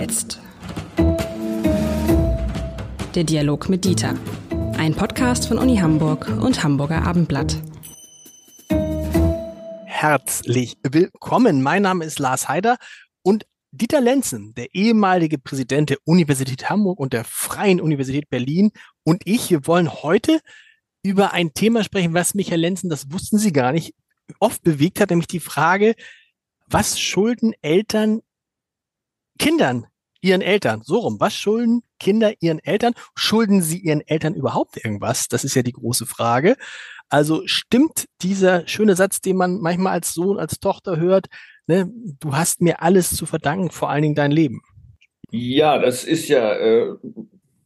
[0.00, 0.40] jetzt?
[3.14, 4.14] Der Dialog mit Dieter.
[4.78, 7.60] Ein Podcast von Uni Hamburg und Hamburger Abendblatt.
[9.84, 11.62] Herzlich willkommen.
[11.62, 12.78] Mein Name ist Lars Heider
[13.22, 18.70] und Dieter Lenzen, der ehemalige Präsident der Universität Hamburg und der Freien Universität Berlin
[19.04, 20.40] und ich, wir wollen heute
[21.02, 23.94] über ein Thema sprechen, was mich, Herr Lenzen, das wussten Sie gar nicht,
[24.38, 25.94] oft bewegt hat, nämlich die Frage,
[26.66, 28.22] was schulden Eltern
[29.40, 29.86] Kindern,
[30.20, 30.82] ihren Eltern?
[30.84, 31.16] So rum.
[31.20, 32.94] Was schulden Kinder ihren Eltern?
[33.14, 35.28] Schulden sie ihren Eltern überhaupt irgendwas?
[35.28, 36.56] Das ist ja die große Frage.
[37.08, 41.26] Also stimmt dieser schöne Satz, den man manchmal als Sohn, als Tochter hört,
[41.66, 44.62] ne, du hast mir alles zu verdanken, vor allen Dingen dein Leben.
[45.30, 46.94] Ja, das ist ja äh,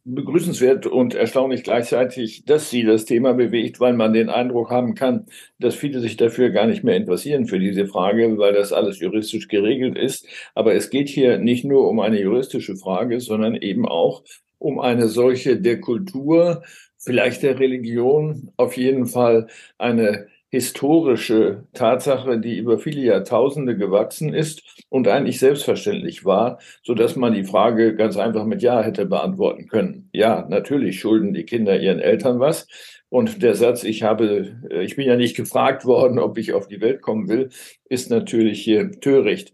[0.05, 5.25] begrüßenswert und erstaunlich gleichzeitig, dass sie das Thema bewegt, weil man den Eindruck haben kann,
[5.59, 9.47] dass viele sich dafür gar nicht mehr interessieren für diese Frage, weil das alles juristisch
[9.47, 10.27] geregelt ist.
[10.53, 14.23] Aber es geht hier nicht nur um eine juristische Frage, sondern eben auch
[14.59, 16.63] um eine solche der Kultur,
[16.97, 19.47] vielleicht der Religion, auf jeden Fall
[19.79, 27.17] eine historische Tatsache, die über viele Jahrtausende gewachsen ist und eigentlich selbstverständlich war, so dass
[27.17, 30.09] man die Frage ganz einfach mit Ja hätte beantworten können.
[30.13, 32.67] Ja, natürlich schulden die Kinder ihren Eltern was.
[33.09, 36.69] Und der Satz, ich habe, äh, ich bin ja nicht gefragt worden, ob ich auf
[36.69, 37.49] die Welt kommen will,
[37.89, 39.51] ist natürlich hier töricht.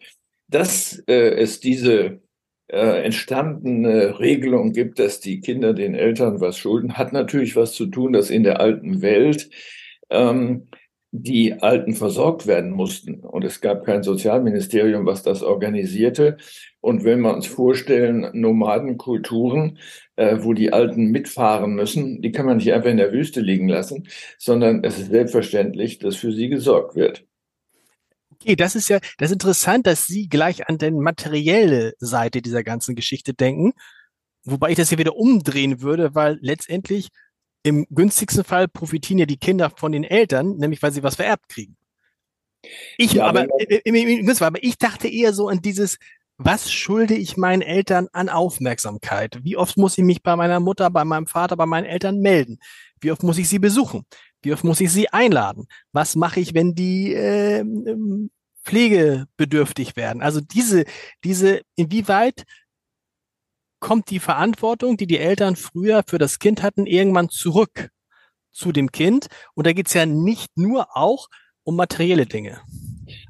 [0.50, 2.22] Dass äh, es diese
[2.68, 7.88] äh, entstandene Regelung gibt, dass die Kinder den Eltern was schulden, hat natürlich was zu
[7.88, 9.50] tun, dass in der alten Welt
[10.12, 10.68] ähm,
[11.12, 13.20] die Alten versorgt werden mussten.
[13.20, 16.38] Und es gab kein Sozialministerium, was das organisierte.
[16.80, 19.78] Und wenn wir uns vorstellen, Nomadenkulturen,
[20.16, 23.68] äh, wo die Alten mitfahren müssen, die kann man nicht einfach in der Wüste liegen
[23.68, 27.26] lassen, sondern es ist selbstverständlich, dass für sie gesorgt wird.
[28.32, 32.64] Okay, das ist ja das ist interessant, dass Sie gleich an den materielle Seite dieser
[32.64, 33.74] ganzen Geschichte denken,
[34.44, 37.10] wobei ich das hier wieder umdrehen würde, weil letztendlich
[37.64, 41.50] im günstigsten Fall profitieren ja die Kinder von den Eltern, nämlich weil sie was vererbt
[41.50, 41.78] kriegen.
[42.98, 45.98] Ich, ja, aber, im, im, im, aber ich dachte eher so an dieses,
[46.38, 49.40] was schulde ich meinen Eltern an Aufmerksamkeit?
[49.44, 52.60] Wie oft muss ich mich bei meiner Mutter, bei meinem Vater, bei meinen Eltern melden?
[53.00, 54.06] Wie oft muss ich sie besuchen?
[54.42, 55.68] Wie oft muss ich sie einladen?
[55.92, 57.64] Was mache ich, wenn die äh,
[58.64, 60.22] pflegebedürftig werden?
[60.22, 60.86] Also diese,
[61.24, 62.46] diese, inwieweit
[63.82, 67.90] kommt die Verantwortung, die die Eltern früher für das Kind hatten, irgendwann zurück
[68.52, 69.28] zu dem Kind.
[69.56, 71.28] Und da geht's ja nicht nur auch
[71.64, 72.62] um materielle Dinge.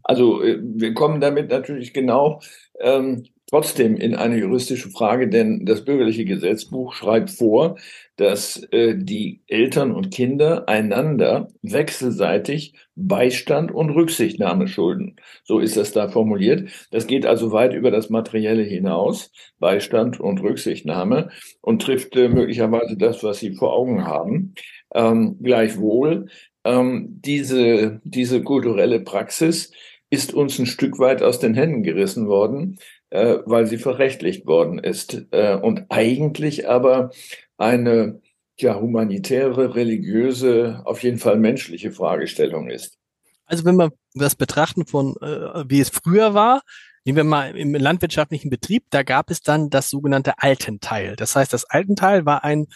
[0.03, 2.41] Also äh, wir kommen damit natürlich genau
[2.79, 7.78] ähm, trotzdem in eine juristische Frage, denn das bürgerliche Gesetzbuch schreibt vor,
[8.16, 15.17] dass äh, die Eltern und Kinder einander wechselseitig Beistand und Rücksichtnahme schulden.
[15.44, 16.69] So ist das da formuliert.
[16.91, 21.29] Das geht also weit über das Materielle hinaus, Beistand und Rücksichtnahme,
[21.61, 24.53] und trifft äh, möglicherweise das, was Sie vor Augen haben.
[24.95, 26.28] Ähm, gleichwohl,
[26.63, 29.73] ähm, diese, diese kulturelle Praxis
[30.09, 32.78] ist uns ein Stück weit aus den Händen gerissen worden,
[33.11, 35.25] äh, weil sie verrechtlicht worden ist.
[35.31, 37.11] Äh, und eigentlich aber
[37.57, 38.22] eine
[38.57, 42.97] ja, humanitäre, religiöse, auf jeden Fall menschliche Fragestellung ist.
[43.45, 46.61] Also wenn wir das betrachten von, äh, wie es früher war,
[47.03, 51.16] nehmen wir mal im landwirtschaftlichen Betrieb, da gab es dann das sogenannte Altenteil.
[51.16, 52.67] Das heißt, das Altenteil war ein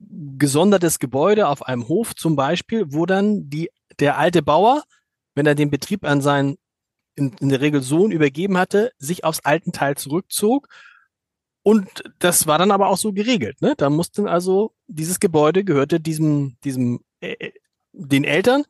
[0.00, 4.84] gesondertes Gebäude auf einem Hof zum Beispiel, wo dann die, der alte Bauer,
[5.34, 6.56] wenn er den Betrieb an seinen
[7.18, 10.68] in, in der Regel Sohn übergeben hatte, sich aufs Altenteil zurückzog.
[11.62, 13.60] Und das war dann aber auch so geregelt.
[13.60, 13.74] Ne?
[13.76, 17.52] Da mussten also, dieses Gebäude gehörte diesem, diesem, äh, äh,
[17.92, 18.64] den Eltern.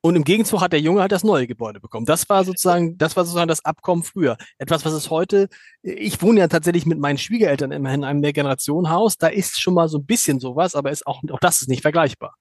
[0.00, 2.04] Und im Gegenzug hat der Junge halt das neue Gebäude bekommen.
[2.04, 4.36] Das war sozusagen, das war sozusagen das Abkommen früher.
[4.58, 5.48] Etwas, was es heute,
[5.82, 9.16] ich wohne ja tatsächlich mit meinen Schwiegereltern immerhin in einem Mehrgenerationenhaus.
[9.16, 11.82] Da ist schon mal so ein bisschen sowas, aber ist auch, auch das ist nicht
[11.82, 12.34] vergleichbar.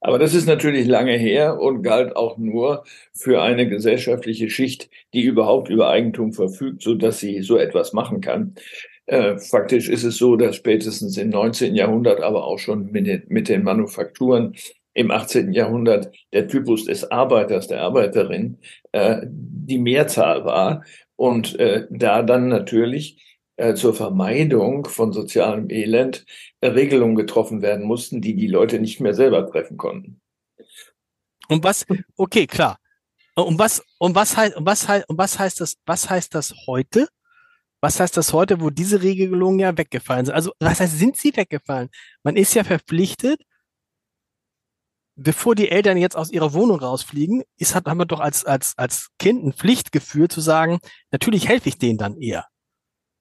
[0.00, 5.22] Aber das ist natürlich lange her und galt auch nur für eine gesellschaftliche Schicht, die
[5.22, 8.54] überhaupt über Eigentum verfügt, so dass sie so etwas machen kann.
[9.06, 11.74] Äh, faktisch ist es so, dass spätestens im 19.
[11.74, 14.54] Jahrhundert, aber auch schon mit den, mit den Manufakturen
[14.94, 15.52] im 18.
[15.52, 18.58] Jahrhundert der Typus des Arbeiters, der Arbeiterin
[18.92, 20.84] äh, die Mehrzahl war
[21.16, 23.29] und äh, da dann natürlich
[23.60, 26.24] äh, zur Vermeidung von sozialem Elend
[26.62, 30.20] Regelungen getroffen werden mussten, die die Leute nicht mehr selber treffen konnten.
[31.48, 31.84] Und was,
[32.16, 32.78] okay, klar.
[33.34, 36.54] Und was, und was heißt, und was heißt, und was heißt das, was heißt das
[36.66, 37.08] heute?
[37.82, 40.34] Was heißt das heute, wo diese Regelungen ja weggefallen sind?
[40.34, 41.88] Also, was heißt, sind sie weggefallen?
[42.22, 43.40] Man ist ja verpflichtet,
[45.16, 48.74] bevor die Eltern jetzt aus ihrer Wohnung rausfliegen, ist, hat, haben wir doch als, als,
[48.76, 50.78] als Kind ein Pflichtgefühl zu sagen,
[51.10, 52.46] natürlich helfe ich denen dann eher.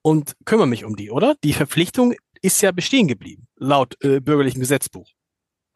[0.09, 1.35] Und kümmere mich um die, oder?
[1.44, 5.07] Die Verpflichtung ist ja bestehen geblieben, laut äh, bürgerlichen Gesetzbuch.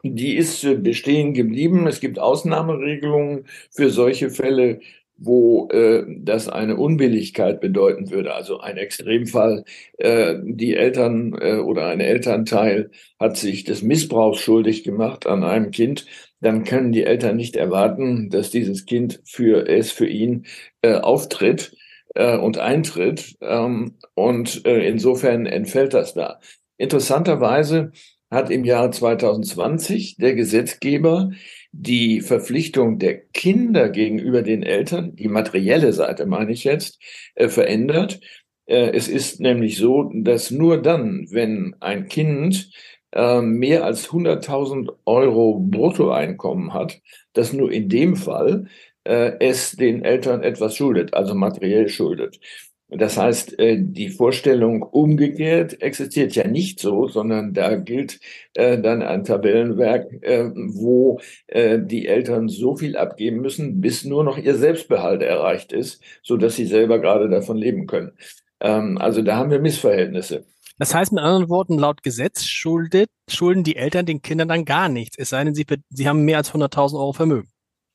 [0.02, 1.86] Die ist äh, bestehen geblieben.
[1.86, 4.80] Es gibt Ausnahmeregelungen für solche Fälle,
[5.16, 8.34] wo äh, das eine Unbilligkeit bedeuten würde.
[8.34, 9.64] Also ein Extremfall,
[9.98, 12.90] äh, die Eltern äh, oder ein Elternteil
[13.20, 16.06] hat sich des Missbrauchs schuldig gemacht an einem Kind,
[16.40, 20.46] dann können die Eltern nicht erwarten, dass dieses Kind für es für ihn
[20.82, 21.76] äh, auftritt
[22.14, 23.36] äh, und eintritt.
[23.40, 26.40] Ähm, und äh, insofern entfällt das da.
[26.76, 27.92] Interessanterweise
[28.30, 31.30] hat im Jahr 2020 der Gesetzgeber
[31.72, 37.00] die Verpflichtung der Kinder gegenüber den Eltern, die materielle Seite meine ich jetzt,
[37.34, 38.20] äh, verändert.
[38.66, 42.70] Äh, es ist nämlich so, dass nur dann, wenn ein Kind
[43.12, 47.00] äh, mehr als 100.000 Euro Bruttoeinkommen hat,
[47.32, 48.66] dass nur in dem Fall
[49.04, 52.40] äh, es den Eltern etwas schuldet, also materiell schuldet.
[52.88, 58.20] Das heißt, äh, die Vorstellung umgekehrt existiert ja nicht so, sondern da gilt
[58.54, 61.20] äh, dann ein Tabellenwerk, äh, wo
[61.52, 66.56] die Eltern so viel abgeben müssen, bis nur noch ihr Selbstbehalt erreicht ist, so dass
[66.56, 68.12] sie selber gerade davon leben können.
[68.60, 70.44] Ähm, also da haben wir Missverhältnisse.
[70.78, 74.88] Das heißt mit anderen Worten, laut Gesetz schuldet, schulden die Eltern den Kindern dann gar
[74.88, 77.48] nichts, es sei denn, sie, sie haben mehr als 100.000 Euro Vermögen.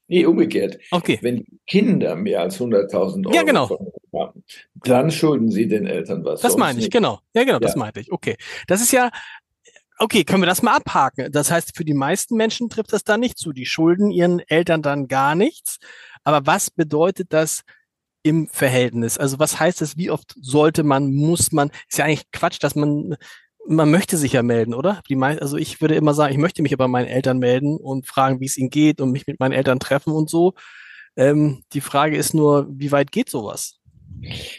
[0.09, 0.79] Nee, umgekehrt.
[0.89, 1.19] Okay.
[1.21, 3.69] Wenn Kinder mehr als 100.000 Euro ja, genau.
[4.11, 6.41] haben, dann schulden sie den Eltern was.
[6.41, 6.91] Das meine ich, nicht.
[6.91, 7.19] genau.
[7.33, 7.59] Ja, genau, ja.
[7.59, 8.11] das meinte ich.
[8.11, 8.35] Okay.
[8.65, 9.11] Das ist ja,
[9.99, 11.31] okay, können wir das mal abhaken.
[11.31, 13.53] Das heißt, für die meisten Menschen trifft das da nicht zu.
[13.53, 15.77] Die schulden ihren Eltern dann gar nichts.
[16.23, 17.61] Aber was bedeutet das
[18.23, 19.19] im Verhältnis?
[19.19, 19.95] Also was heißt das?
[19.95, 21.69] Wie oft sollte man, muss man?
[21.87, 23.15] Ist ja eigentlich Quatsch, dass man
[23.69, 25.01] man möchte sich ja melden, oder?
[25.07, 28.07] Die mei also ich würde immer sagen, ich möchte mich bei meinen Eltern melden und
[28.07, 30.53] fragen, wie es ihnen geht und mich mit meinen Eltern treffen und so.
[31.15, 33.79] Ähm, die Frage ist nur, wie weit geht sowas?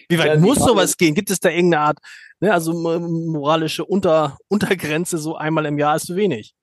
[0.09, 1.15] Wie weit ja, muss Frage, sowas gehen?
[1.15, 1.99] Gibt es da irgendeine Art,
[2.39, 6.55] ne, also moralische Unter Untergrenze, so einmal im Jahr ist zu wenig?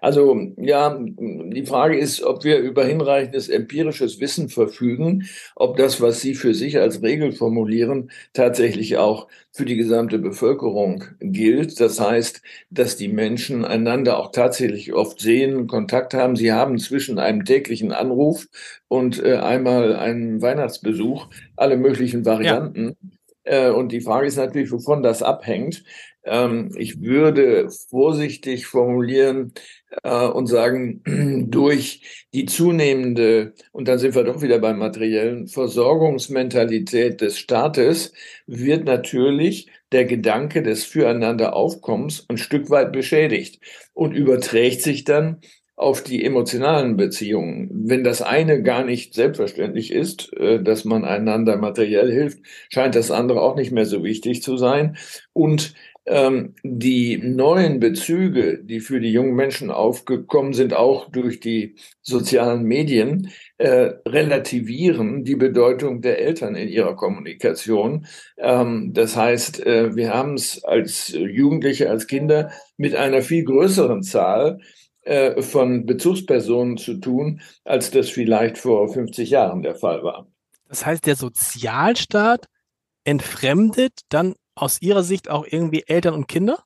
[0.00, 6.20] Also ja, die Frage ist, ob wir über hinreichendes empirisches Wissen verfügen, ob das, was
[6.20, 11.78] Sie für sich als Regel formulieren, tatsächlich auch für die gesamte Bevölkerung gilt.
[11.80, 16.36] Das heißt, dass die Menschen einander auch tatsächlich oft sehen, Kontakt haben.
[16.36, 18.48] Sie haben zwischen einem täglichen Anruf
[18.88, 22.96] und äh, einmal einen Weihnachtsbesuch alle möglichen Varianten.
[23.44, 23.68] Ja.
[23.68, 25.84] Äh, und die Frage ist natürlich, wovon das abhängt.
[26.24, 29.52] Ähm, ich würde vorsichtig formulieren
[30.02, 31.02] äh, und sagen,
[31.50, 38.12] durch die zunehmende, und dann sind wir doch wieder beim materiellen, Versorgungsmentalität des Staates
[38.46, 43.60] wird natürlich der Gedanke des Füreinander-Aufkommens ein Stück weit beschädigt
[43.92, 45.40] und überträgt sich dann
[45.74, 47.68] auf die emotionalen Beziehungen.
[47.72, 53.10] Wenn das eine gar nicht selbstverständlich ist, äh, dass man einander materiell hilft, scheint das
[53.10, 54.96] andere auch nicht mehr so wichtig zu sein.
[55.32, 61.76] Und ähm, die neuen Bezüge, die für die jungen Menschen aufgekommen sind, auch durch die
[62.00, 68.06] sozialen Medien, äh, relativieren die Bedeutung der Eltern in ihrer Kommunikation.
[68.36, 74.02] Ähm, das heißt, äh, wir haben es als Jugendliche, als Kinder mit einer viel größeren
[74.02, 74.58] Zahl
[75.02, 80.26] äh, von Bezugspersonen zu tun, als das vielleicht vor 50 Jahren der Fall war.
[80.68, 82.46] Das heißt, der Sozialstaat
[83.04, 86.64] entfremdet dann aus Ihrer Sicht auch irgendwie Eltern und Kinder?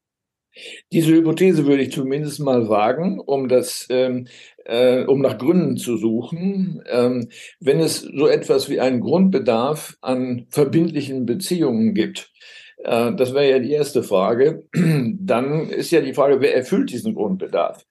[0.91, 4.27] Diese Hypothese würde ich zumindest mal wagen, um das, ähm,
[4.65, 6.83] äh, um nach Gründen zu suchen.
[6.89, 7.29] Ähm,
[7.61, 12.33] wenn es so etwas wie einen Grundbedarf an verbindlichen Beziehungen gibt,
[12.79, 17.15] äh, das wäre ja die erste Frage, dann ist ja die Frage, wer erfüllt diesen
[17.15, 17.85] Grundbedarf?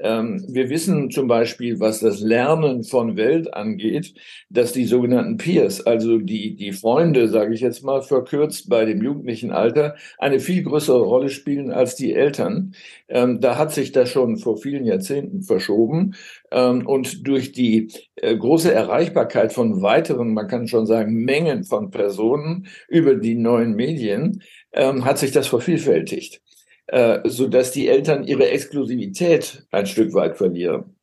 [0.00, 4.14] Ähm, wir wissen zum Beispiel, was das Lernen von Welt angeht,
[4.48, 9.02] dass die sogenannten Peers, also die, die Freunde, sage ich jetzt mal verkürzt, bei dem
[9.02, 12.74] jugendlichen Alter eine viel größere Rolle spielen als die Eltern.
[13.08, 16.14] Ähm, da hat sich das schon vor vielen Jahrzehnten verschoben.
[16.52, 21.90] Ähm, und durch die äh, große Erreichbarkeit von weiteren, man kann schon sagen, Mengen von
[21.90, 24.42] Personen über die neuen Medien,
[24.74, 26.42] hat sich das vervielfältigt
[26.88, 30.96] äh, so dass die Eltern ihre Exklusivität ein Stück weit verlieren.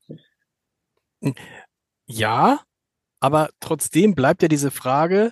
[2.08, 2.62] Ja,
[3.20, 5.32] aber trotzdem bleibt ja diese Frage,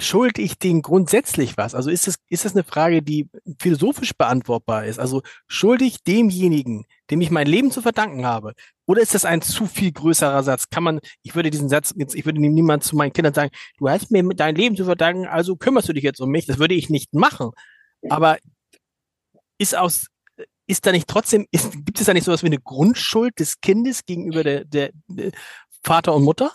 [0.00, 1.74] schuld ich denen grundsätzlich was?
[1.74, 4.98] Also ist das, ist das eine Frage, die philosophisch beantwortbar ist?
[4.98, 8.52] Also schuld ich demjenigen, dem ich mein Leben zu verdanken habe?
[8.86, 10.70] Oder ist das ein zu viel größerer Satz?
[10.70, 13.88] Kann man, ich würde diesen Satz jetzt, ich würde niemand zu meinen Kindern sagen, du
[13.88, 16.46] hast mir dein Leben zu verdanken, also kümmerst du dich jetzt um mich.
[16.46, 17.50] Das würde ich nicht machen.
[18.10, 18.38] Aber
[19.58, 20.06] ist aus,
[20.66, 24.04] ist da nicht trotzdem, ist, gibt es da nicht sowas wie eine Grundschuld des Kindes
[24.06, 25.32] gegenüber der, der, der
[25.82, 26.52] Vater und Mutter?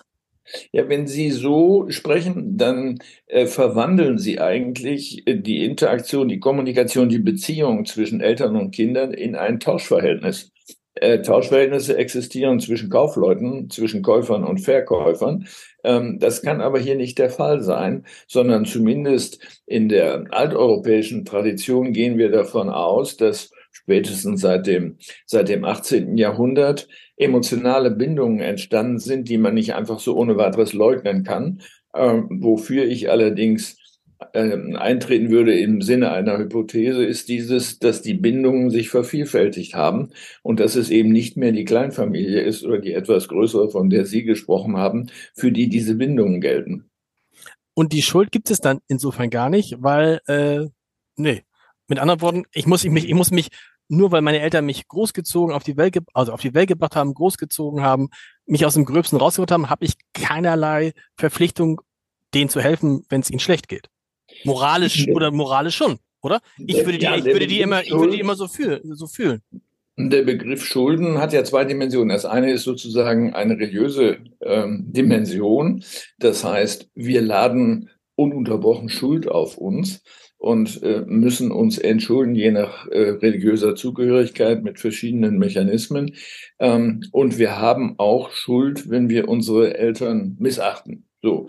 [0.72, 7.10] Ja, wenn Sie so sprechen, dann äh, verwandeln Sie eigentlich äh, die Interaktion, die Kommunikation,
[7.10, 10.52] die Beziehung zwischen Eltern und Kindern in ein Tauschverhältnis.
[10.96, 15.48] Äh, Tauschverhältnisse existieren zwischen Kaufleuten, zwischen Käufern und Verkäufern.
[15.84, 21.94] Ähm, das kann aber hier nicht der Fall sein, sondern zumindest in der alteuropäischen Tradition
[21.94, 26.18] gehen wir davon aus, dass spätestens seit dem, seit dem 18.
[26.18, 26.88] Jahrhundert
[27.18, 31.62] emotionale Bindungen entstanden sind, die man nicht einfach so ohne weiteres leugnen kann,
[31.94, 33.78] äh, wofür ich allerdings
[34.34, 40.10] äh, eintreten würde im Sinne einer Hypothese, ist dieses, dass die Bindungen sich vervielfältigt haben
[40.42, 44.06] und dass es eben nicht mehr die Kleinfamilie ist oder die etwas größere, von der
[44.06, 46.90] Sie gesprochen haben, für die diese Bindungen gelten.
[47.74, 50.68] Und die Schuld gibt es dann insofern gar nicht, weil, äh,
[51.16, 51.44] nee,
[51.88, 53.50] mit anderen Worten, ich muss mich, ich muss mich
[53.90, 57.14] nur weil meine Eltern mich großgezogen auf die Welt, also auf die Welt gebracht haben,
[57.14, 58.10] großgezogen haben,
[58.46, 61.82] mich aus dem Gröbsten rausgeholt haben, habe ich keinerlei Verpflichtung,
[62.34, 63.90] denen zu helfen, wenn es ihnen schlecht geht.
[64.44, 66.40] Moralisch oder moralisch schon, oder?
[66.58, 69.08] Ich würde die, ja, ich würde die immer, ich würde die immer so fühlen, so
[69.08, 69.42] fühlen.
[69.96, 72.10] Der Begriff Schulden hat ja zwei Dimensionen.
[72.10, 75.84] Das eine ist sozusagen eine religiöse ähm, Dimension.
[76.18, 80.02] Das heißt, wir laden ununterbrochen Schuld auf uns
[80.44, 86.16] und äh, müssen uns entschulden, je nach äh, religiöser Zugehörigkeit mit verschiedenen Mechanismen.
[86.60, 91.06] Ähm, und wir haben auch Schuld, wenn wir unsere Eltern missachten.
[91.24, 91.48] So.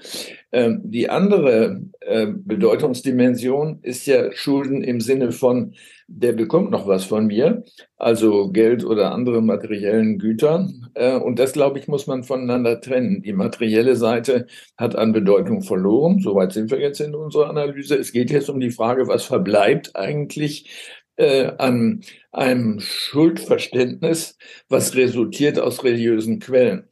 [0.52, 5.74] Ähm, die andere äh, Bedeutungsdimension ist ja Schulden im Sinne von,
[6.06, 7.64] der bekommt noch was von mir,
[7.96, 10.68] also Geld oder andere materiellen Güter.
[10.94, 13.22] Äh, und das, glaube ich, muss man voneinander trennen.
[13.22, 16.20] Die materielle Seite hat an Bedeutung verloren.
[16.20, 17.96] Soweit sind wir jetzt in unserer Analyse.
[17.96, 20.70] Es geht jetzt um die Frage, was verbleibt eigentlich
[21.16, 24.38] äh, an einem Schuldverständnis,
[24.68, 26.88] was resultiert aus religiösen Quellen.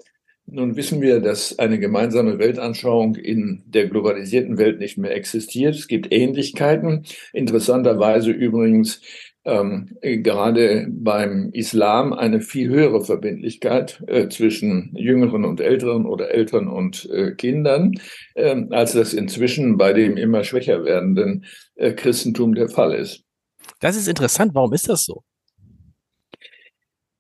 [0.47, 5.75] Nun wissen wir, dass eine gemeinsame Weltanschauung in der globalisierten Welt nicht mehr existiert.
[5.75, 7.05] Es gibt Ähnlichkeiten.
[7.33, 9.01] Interessanterweise übrigens
[9.45, 16.69] ähm, gerade beim Islam eine viel höhere Verbindlichkeit äh, zwischen Jüngeren und Älteren oder Eltern
[16.69, 17.95] und äh, Kindern,
[18.35, 21.45] äh, als das inzwischen bei dem immer schwächer werdenden
[21.75, 23.25] äh, Christentum der Fall ist.
[23.81, 24.55] Das ist interessant.
[24.55, 25.25] Warum ist das so?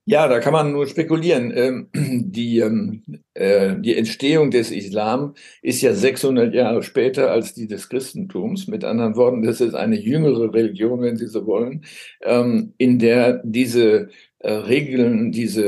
[0.04, 1.52] Ja, da kann man nur spekulieren.
[1.54, 3.02] Ähm, die, ähm,
[3.34, 8.66] äh, die Entstehung des Islam ist ja 600 Jahre später als die des Christentums.
[8.66, 11.84] Mit anderen Worten, das ist eine jüngere Religion, wenn Sie so wollen,
[12.22, 14.08] ähm, in der diese
[14.40, 15.62] äh, Regeln, diese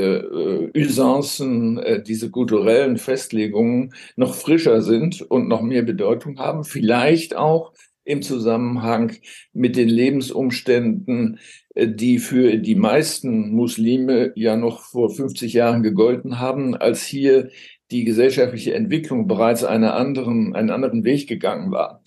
[0.74, 6.64] äh, Usancen, diese kulturellen Festlegungen noch frischer sind und noch mehr Bedeutung haben.
[6.64, 7.72] Vielleicht auch
[8.04, 9.12] im Zusammenhang
[9.52, 11.38] mit den Lebensumständen,
[11.74, 17.50] äh, die für die meisten Muslime ja noch vor 50 Jahren gegolten haben, als hier
[17.90, 22.02] die gesellschaftliche Entwicklung bereits einen anderen, einen anderen Weg gegangen war.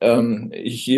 [0.00, 0.90] Ähm, ich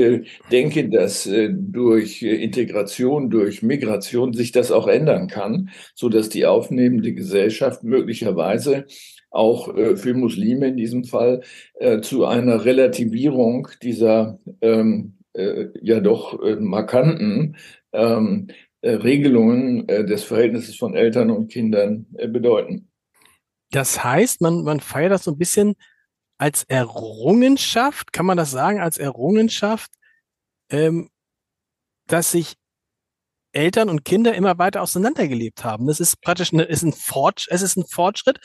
[0.50, 6.46] denke, dass äh, durch Integration, durch Migration sich das auch ändern kann, so dass die
[6.46, 8.86] aufnehmende Gesellschaft möglicherweise
[9.32, 11.42] auch äh, für Muslime in diesem Fall
[11.74, 17.56] äh, zu einer Relativierung dieser ähm, äh, ja doch äh, markanten
[17.92, 18.48] ähm,
[18.82, 22.88] äh, Regelungen äh, des Verhältnisses von Eltern und Kindern bedeuten.
[23.70, 25.74] Das heißt, man, man feiert das so ein bisschen
[26.36, 29.90] als Errungenschaft, kann man das sagen, als Errungenschaft,
[30.70, 31.08] ähm,
[32.06, 32.56] dass sich
[33.52, 35.86] Eltern und Kinder immer weiter auseinandergelebt haben.
[35.86, 38.40] Das ist praktisch eine, ist ein Fortsch es ist ein Fortschritt,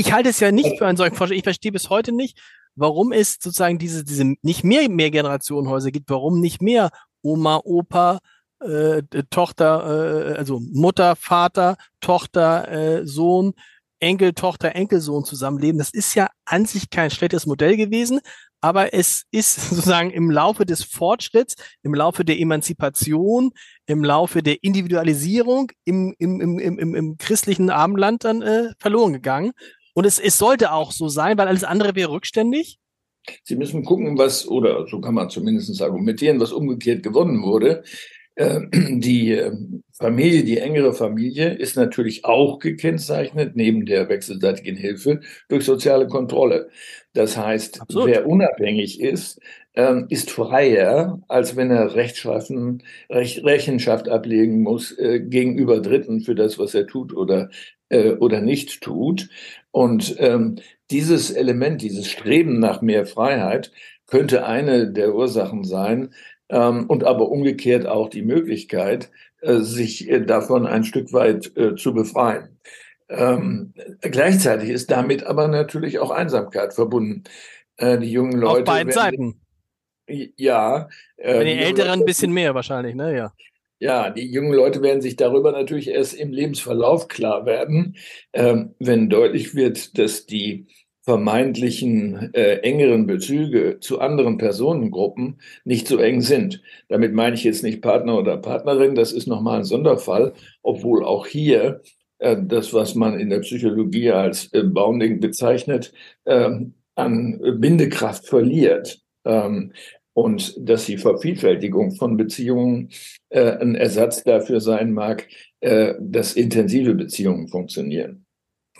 [0.00, 1.38] ich halte es ja nicht für einen solchen Fortschritt.
[1.38, 2.40] Ich verstehe bis heute nicht,
[2.74, 6.90] warum es sozusagen diese, diese nicht mehr mehr Generationenhäuser gibt, warum nicht mehr
[7.22, 8.20] Oma, Opa,
[8.60, 13.52] äh, Tochter, äh, also Mutter, Vater, Tochter, äh, Sohn,
[14.00, 15.78] Enkel, Tochter, Enkelsohn zusammenleben.
[15.78, 18.20] Das ist ja an sich kein schlechtes Modell gewesen,
[18.62, 23.52] aber es ist sozusagen im Laufe des Fortschritts, im Laufe der Emanzipation,
[23.86, 29.52] im Laufe der Individualisierung im, im, im, im, im christlichen Abendland dann äh, verloren gegangen.
[29.94, 32.78] Und es, es sollte auch so sein, weil alles andere wäre rückständig.
[33.44, 37.84] Sie müssen gucken, was, oder so kann man zumindest argumentieren, was umgekehrt gewonnen wurde.
[38.34, 39.52] Äh, die äh,
[39.92, 46.70] Familie, die engere Familie ist natürlich auch gekennzeichnet, neben der wechselseitigen Hilfe, durch soziale Kontrolle.
[47.12, 48.08] Das heißt, Absolut.
[48.08, 49.40] wer unabhängig ist,
[49.74, 56.58] ähm, ist freier, als wenn er rechtschaffen, Rechenschaft ablegen muss äh, gegenüber Dritten für das,
[56.58, 57.50] was er tut oder,
[57.90, 59.28] oder nicht tut.
[59.72, 60.56] Und ähm,
[60.90, 63.72] dieses Element, dieses Streben nach mehr Freiheit
[64.06, 66.14] könnte eine der Ursachen sein
[66.48, 71.76] ähm, und aber umgekehrt auch die Möglichkeit, äh, sich äh, davon ein Stück weit äh,
[71.76, 72.58] zu befreien.
[73.08, 77.24] Ähm, gleichzeitig ist damit aber natürlich auch Einsamkeit verbunden.
[77.76, 78.60] Äh, die jungen Leute.
[78.60, 79.40] Auf beiden Seiten.
[80.06, 80.88] Ja.
[81.16, 83.16] Äh, Bei den Älteren ein bisschen mehr wahrscheinlich, ne?
[83.16, 83.32] Ja.
[83.82, 87.96] Ja, die jungen Leute werden sich darüber natürlich erst im Lebensverlauf klar werden,
[88.34, 90.66] ähm, wenn deutlich wird, dass die
[91.02, 96.62] vermeintlichen äh, engeren Bezüge zu anderen Personengruppen nicht so eng sind.
[96.88, 101.26] Damit meine ich jetzt nicht Partner oder Partnerin, das ist nochmal ein Sonderfall, obwohl auch
[101.26, 101.80] hier
[102.18, 105.94] äh, das, was man in der Psychologie als äh, Bounding bezeichnet,
[106.26, 106.50] äh,
[106.96, 109.00] an Bindekraft verliert.
[109.24, 109.72] Ähm,
[110.12, 112.90] und dass die Vervielfältigung von Beziehungen
[113.28, 115.28] äh, ein Ersatz dafür sein mag,
[115.60, 118.26] äh, dass intensive Beziehungen funktionieren.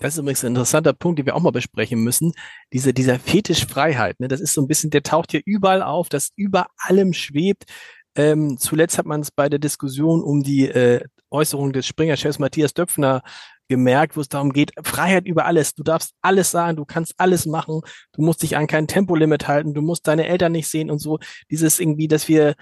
[0.00, 2.32] Das ist übrigens ein interessanter Punkt, den wir auch mal besprechen müssen.
[2.72, 6.08] Diese, dieser Fetisch Freiheit, ne, das ist so ein bisschen, der taucht hier überall auf,
[6.08, 7.64] das über allem schwebt.
[8.16, 12.74] Ähm, zuletzt hat man es bei der Diskussion um die äh, Äußerung des Springer-Chefs Matthias
[12.74, 13.22] Döpfner
[13.70, 15.74] gemerkt, wo es darum geht, Freiheit über alles.
[15.74, 17.80] Du darfst alles sagen, du kannst alles machen,
[18.12, 21.18] du musst dich an kein Tempolimit halten, du musst deine Eltern nicht sehen und so.
[21.50, 22.56] Dieses irgendwie, dass wir,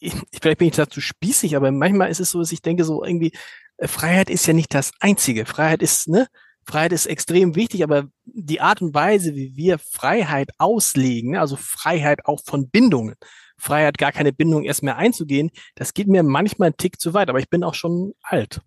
[0.00, 3.04] ich, vielleicht bin ich dazu spießig, aber manchmal ist es so, dass ich denke, so
[3.04, 3.32] irgendwie,
[3.80, 5.44] Freiheit ist ja nicht das Einzige.
[5.44, 6.26] Freiheit ist, ne?
[6.66, 12.24] Freiheit ist extrem wichtig, aber die Art und Weise, wie wir Freiheit auslegen, also Freiheit
[12.24, 13.16] auch von Bindungen,
[13.58, 17.28] Freiheit, gar keine Bindung erst mehr einzugehen, das geht mir manchmal einen Tick zu weit,
[17.28, 18.62] aber ich bin auch schon alt.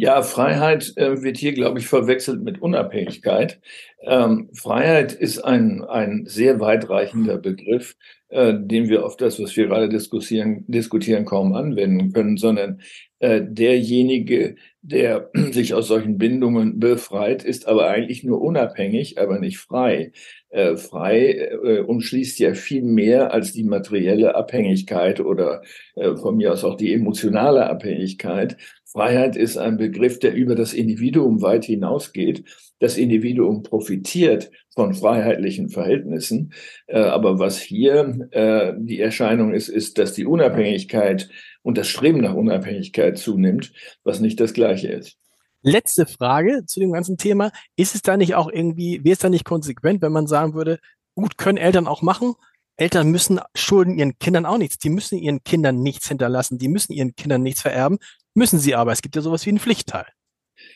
[0.00, 3.60] Ja, Freiheit äh, wird hier, glaube ich, verwechselt mit Unabhängigkeit.
[4.02, 7.96] Ähm, Freiheit ist ein, ein sehr weitreichender Begriff,
[8.28, 12.80] äh, den wir auf das, was wir gerade diskutieren, diskutieren kaum anwenden können, sondern
[13.20, 19.58] äh, derjenige, der sich aus solchen Bindungen befreit, ist aber eigentlich nur unabhängig, aber nicht
[19.58, 20.12] frei.
[20.50, 21.32] Äh, frei
[21.64, 25.62] äh, umschließt ja viel mehr als die materielle Abhängigkeit oder
[25.96, 28.56] äh, von mir aus auch die emotionale Abhängigkeit.
[28.84, 32.44] Freiheit ist ein Begriff, der über das Individuum weit hinausgeht.
[32.78, 36.52] Das Individuum profitiert von freiheitlichen Verhältnissen.
[36.86, 41.28] Äh, aber was hier äh, die Erscheinung ist, ist, dass die Unabhängigkeit
[41.62, 43.72] und das Streben nach Unabhängigkeit zunimmt,
[44.04, 45.16] was nicht das Gleiche ist.
[45.62, 47.50] Letzte Frage zu dem ganzen Thema.
[47.76, 50.78] Ist es da nicht auch irgendwie, wäre es da nicht konsequent, wenn man sagen würde,
[51.16, 52.34] gut, können Eltern auch machen,
[52.78, 54.78] Eltern müssen schulden ihren Kindern auch nichts.
[54.78, 56.58] Die müssen ihren Kindern nichts hinterlassen.
[56.58, 57.98] Die müssen ihren Kindern nichts vererben.
[58.34, 58.92] Müssen sie aber.
[58.92, 60.06] Es gibt ja sowas wie einen Pflichtteil.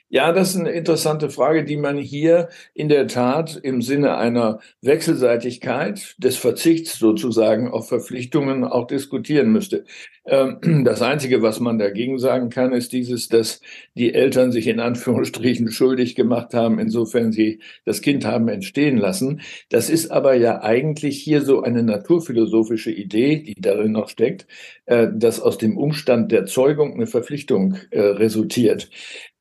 [0.09, 4.61] Ja, das ist eine interessante Frage, die man hier in der Tat im Sinne einer
[4.83, 9.85] Wechselseitigkeit des Verzichts sozusagen auf Verpflichtungen auch diskutieren müsste.
[10.25, 13.61] Ähm, das Einzige, was man dagegen sagen kann, ist dieses, dass
[13.95, 19.41] die Eltern sich in Anführungsstrichen schuldig gemacht haben, insofern sie das Kind haben entstehen lassen.
[19.71, 24.47] Das ist aber ja eigentlich hier so eine naturphilosophische Idee, die darin noch steckt,
[24.87, 28.91] äh, dass aus dem Umstand der Zeugung eine Verpflichtung äh, resultiert.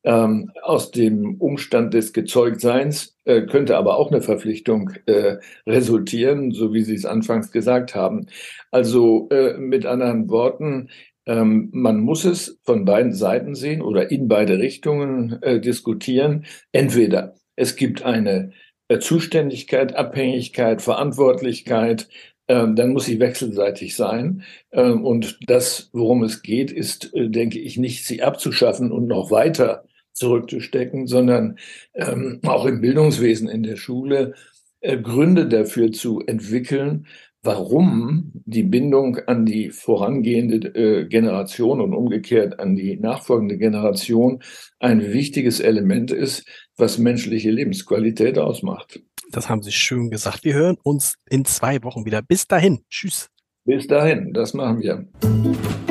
[0.04, 5.38] Ähm, aus dem Umstand des Gezeugtseins äh, könnte aber auch eine Verpflichtung äh,
[5.68, 8.26] resultieren, so wie Sie es anfangs gesagt haben.
[8.72, 10.90] Also äh, mit anderen Worten,
[11.28, 16.46] ähm, man muss es von beiden Seiten sehen oder in beide Richtungen äh, diskutieren.
[16.72, 18.54] Entweder es gibt eine
[18.88, 22.10] äh, Zuständigkeit, Abhängigkeit, Verantwortlichkeit,
[22.48, 24.44] ähm, dann muss sie wechselseitig sein.
[24.72, 29.32] Ähm, und das, worum es geht, ist, äh, denke ich, nicht sie abzuschaffen und noch
[29.32, 31.58] weiter zurückzustecken, sondern
[31.93, 34.34] ähm, auch im Bildungswesen, in der Schule,
[34.82, 37.08] äh, Gründe dafür zu entwickeln,
[37.43, 44.43] warum die Bindung an die vorangehende äh, Generation und umgekehrt an die nachfolgende Generation
[44.80, 46.45] ein wichtiges Element ist,
[46.78, 49.02] was menschliche Lebensqualität ausmacht.
[49.32, 50.43] Das haben Sie schön gesagt.
[50.43, 52.21] Wir hören uns in zwei Wochen wieder.
[52.21, 52.84] Bis dahin.
[52.89, 53.30] Tschüss.
[53.65, 54.34] Bis dahin.
[54.34, 55.90] Das machen wir.